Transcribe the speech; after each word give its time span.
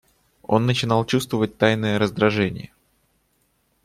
Он 0.41 0.65
начинал 0.65 1.05
чувствовать 1.05 1.59
тайное 1.59 1.99
раздражение. 1.99 2.73